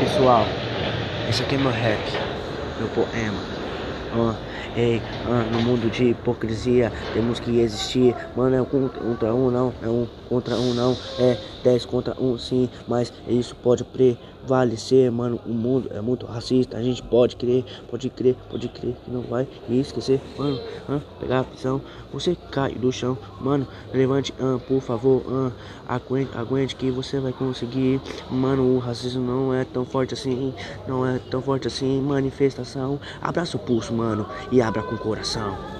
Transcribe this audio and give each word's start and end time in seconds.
pessoal, 0.00 0.46
esse 1.28 1.42
aqui 1.42 1.56
é 1.56 1.58
meu 1.58 1.70
rap, 1.70 2.00
meu 2.78 2.88
poema. 2.88 3.38
Ah, 4.14 4.34
ei, 4.74 5.00
ah, 5.26 5.44
no 5.52 5.60
mundo 5.60 5.90
de 5.90 6.06
hipocrisia 6.06 6.90
temos 7.12 7.38
que 7.38 7.60
existir. 7.60 8.16
Mano, 8.34 8.56
é 8.56 8.62
um 8.62 8.64
contra 8.64 9.34
um, 9.34 9.50
não. 9.50 9.74
É 9.82 9.88
um 9.88 10.08
contra 10.26 10.54
um, 10.56 10.72
não. 10.72 10.96
É 11.18 11.36
dez 11.62 11.84
contra 11.84 12.16
um, 12.18 12.38
sim. 12.38 12.70
Mas 12.88 13.12
isso 13.28 13.54
pode 13.56 13.84
prevalecer, 14.40 15.10
mano. 15.10 15.40
O 15.46 15.52
mundo 15.52 15.90
é 15.92 16.00
muito 16.00 16.26
racista. 16.26 16.76
A 16.76 16.82
gente 16.82 17.02
pode 17.02 17.36
crer, 17.36 17.64
pode 17.88 18.08
crer, 18.10 18.36
pode 18.48 18.68
crer 18.68 18.94
que 19.04 19.10
não 19.10 19.22
vai 19.22 19.46
esquecer, 19.68 20.20
mano. 20.36 20.60
Ah, 20.88 21.00
pegar 21.18 21.40
a 21.40 21.44
prisão, 21.44 21.80
você 22.12 22.36
cai 22.50 22.74
do 22.74 22.92
chão, 22.92 23.16
mano. 23.40 23.66
Levante, 23.92 24.34
ah, 24.40 24.58
por 24.66 24.80
favor, 24.80 25.22
ah, 25.28 25.52
aguente, 25.88 26.36
aguente 26.36 26.76
que 26.76 26.90
você 26.90 27.20
vai 27.20 27.32
conseguir. 27.32 28.00
Mano, 28.30 28.74
o 28.74 28.78
racismo 28.78 29.22
não 29.22 29.54
é 29.54 29.64
tão 29.64 29.84
forte 29.84 30.14
assim. 30.14 30.54
Não 30.86 31.06
é 31.06 31.18
tão 31.30 31.40
forte 31.40 31.66
assim. 31.66 32.00
Manifestação, 32.00 32.98
abraça 33.20 33.56
o 33.56 33.60
pulso, 33.60 33.92
mano, 33.92 34.26
e 34.50 34.60
abra 34.60 34.82
com 34.82 34.94
o 34.94 34.98
coração. 34.98 35.79